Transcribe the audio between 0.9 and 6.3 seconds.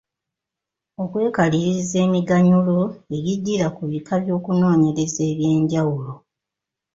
Okwekaliriza emiganyulo egijjira ku bika by’okunoonyereza eby’enjawulo.